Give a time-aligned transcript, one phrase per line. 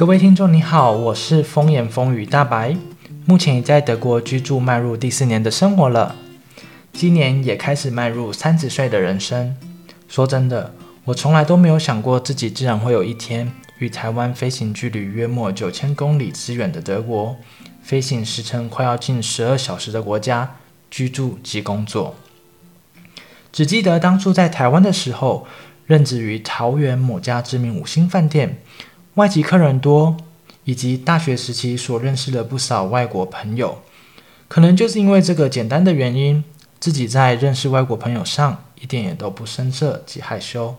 [0.00, 2.74] 各位听众你好，我是风言风语大白，
[3.26, 6.16] 目前已在德国居住迈入第四年的生活了，
[6.90, 9.54] 今年也开始迈入三十岁的人生。
[10.08, 10.72] 说真的，
[11.04, 17.36] 我从来都没有想过自己竟然会有一天与台湾飞行距离约莫九千公里之远的德国，
[17.82, 20.56] 飞行时程快要近十二小时的国家
[20.90, 22.16] 居住及工作。
[23.52, 25.46] 只记得当初在台湾的时候，
[25.84, 28.62] 任职于桃园某家知名五星饭店，
[29.20, 30.16] 外籍客人多，
[30.64, 33.82] 以及大学时期所认识了不少外国朋友。
[34.48, 36.42] 可能就是因为这个简单的原因，
[36.78, 40.74] 自己在认识外国朋友上一点也都不生涩及害羞。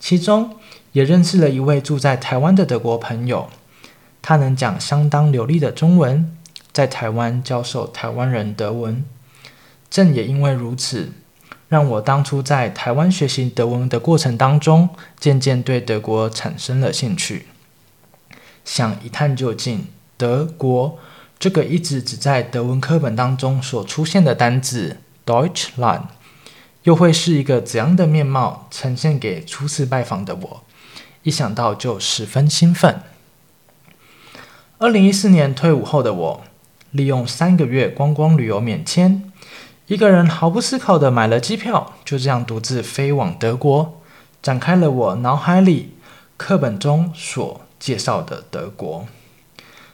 [0.00, 0.56] 其中
[0.92, 3.50] 也认识了一位住在台湾的德国朋友，
[4.22, 6.34] 他能讲相当流利的中文，
[6.72, 9.04] 在台湾教授台湾人德文。
[9.90, 11.12] 正也因为如此。
[11.72, 17.46] 让我当初在台湾学习德文的过程当中，渐渐对德国产生了兴趣，
[18.62, 19.86] 想一探究竟，
[20.18, 20.98] 德国
[21.38, 26.02] 这个一直只在德文课本当中所出现的单字 Deutschland，
[26.82, 30.64] 又会是一个怎样的面貌呈现给初次拜访的我？
[31.22, 33.00] 一想到就十分兴奋。
[34.76, 36.44] 二零一四年退伍后的我，
[36.90, 39.31] 利用三个月观光旅游免签。
[39.92, 44.00] 一个人毫不思考的买了机票，就这样独自飞往德国，
[44.40, 45.92] 展开了我脑海里
[46.38, 49.06] 课本中所介绍的德国。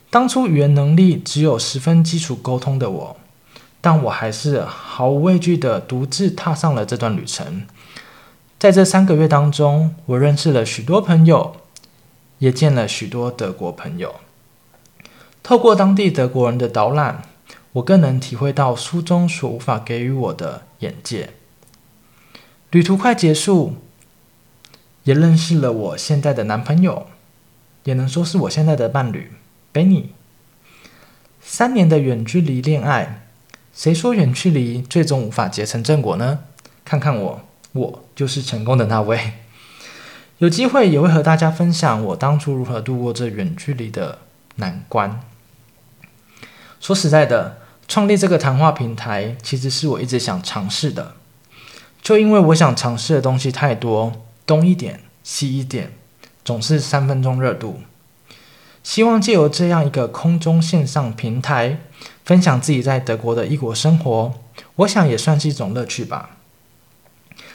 [0.08, 3.16] 当初语言能力只有十分基础沟通的我，
[3.80, 7.66] 但我还是毫无畏惧的独自踏上了这段旅程。
[8.56, 11.56] 在这三个月当中，我认识了许多朋友，
[12.38, 14.14] 也见了许多德国朋友。
[15.42, 17.24] 透过当地德国人的导览。
[17.78, 21.30] 我更能体会到书中所无法给予我的眼界。
[22.70, 23.76] 旅途快结束，
[25.04, 27.06] 也认识了我现在的男朋友，
[27.84, 29.32] 也能说是我现在的伴侣
[29.72, 30.06] ，Benny。
[31.40, 33.26] 三年的远距离恋爱，
[33.72, 36.40] 谁说远距离最终无法结成正果呢？
[36.84, 37.40] 看看我，
[37.72, 39.34] 我就是成功的那位。
[40.38, 44.18] 有机会也会和大家分享我当初如何度过这远距离的
[44.56, 45.20] 难关。
[46.80, 51.14] 说实在的，创立这个谈话平台其实是我一直想尝试的。
[52.02, 54.12] 就因为我想尝试的东西太多，
[54.46, 55.94] 东一点西一点，
[56.44, 57.80] 总是三分钟热度。
[58.82, 61.80] 希望借由这样一个空中线上平台，
[62.24, 64.34] 分享自己在德国的异国生活，
[64.76, 66.36] 我想也算是一种乐趣吧。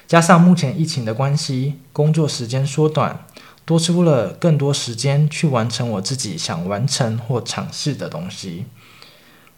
[0.07, 3.25] 加上目前疫情的关系，工作时间缩短，
[3.65, 8.65] 多出了更多时间去完成我自己想完成或尝试的东西。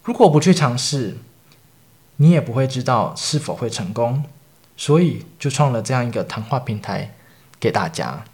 [0.06, 1.18] 如果不去尝试，
[2.18, 4.24] 你也不会知道是否会成功。
[4.78, 7.16] 所以就创了这样一个谈话平台
[7.60, 8.26] 给大家。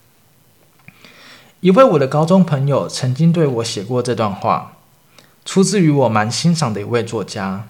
[1.59, 4.73] 一位我的高中朋友曾经对我写过这段话，
[5.45, 7.67] 出自于我蛮欣赏的一位作家。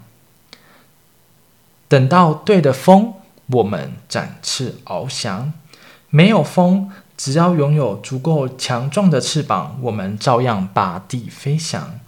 [1.86, 3.12] 等到对的风，
[3.48, 5.52] 我们展翅翱翔；
[6.08, 12.00] 没有风，只要拥有足够强壮的翅膀，我们照样拔地飞翔。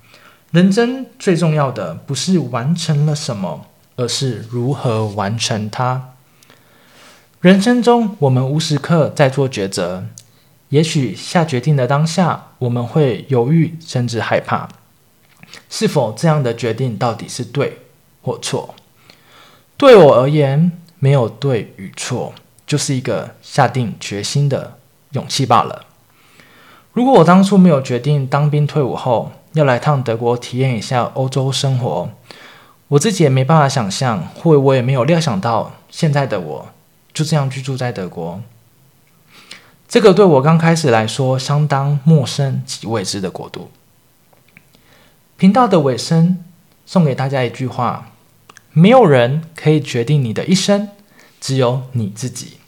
[0.55, 3.67] 人生最重要的不是完成了什么，
[3.97, 6.11] 而是如何完成它。
[7.41, 10.05] 人生中，我们无时刻在做抉择。
[10.69, 14.69] 也许下决定的当下，我们会犹豫，甚至害怕，
[15.69, 17.81] 是否这样的决定到底是对
[18.23, 18.77] 或错？
[19.77, 22.33] 对我而言，没有对与错，
[22.65, 24.79] 就是一个下定决心的
[25.15, 25.87] 勇气罢了。
[26.93, 32.11] 如果我当初没有决定当兵退伍后，要来趟德国体验一下欧洲生活，
[32.89, 36.69] 我自己也没办法想象，或我也没有料想到，现在的我
[37.13, 38.43] 就这样居住在德国。
[39.89, 43.71] 这个对我刚开始来说相当陌生及未知的国度。
[45.37, 46.45] 频道的尾声，
[46.85, 48.11] 送给大家一句话：
[48.73, 50.89] 没有人可以决定你的一生，
[51.41, 52.59] 只有你自己。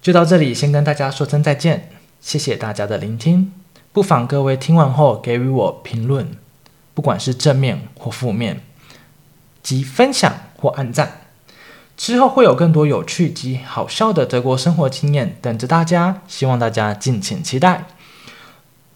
[0.00, 3.63] 就到这里，先跟大家说声再见，谢谢大家的聆听。
[3.94, 6.36] 不妨各位听完后给予我评论，
[6.94, 8.60] 不管是正面或负面，
[9.62, 11.20] 及分享或按赞。
[11.96, 17.84] 之后会有更多有趣及好笑的德国生活经验等着大家，希望大家敬请期待。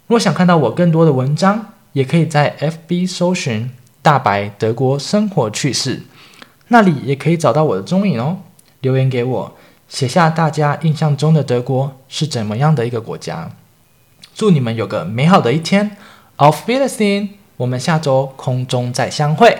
[0.08, 3.70] 若想看到我更多的文章，也可以在 FB 搜寻
[4.02, 6.02] “大白德国生活趣事”，
[6.66, 8.38] 那里也可以找到我的踪影哦。
[8.80, 9.56] 留言给我，
[9.88, 13.52] 写下大家印象中的德国是怎么样的一个国家。
[14.38, 15.96] 祝你们有个美好的一天
[16.36, 17.30] ，Auf Wiedersehen！
[17.56, 19.58] 我们下周空中再相会。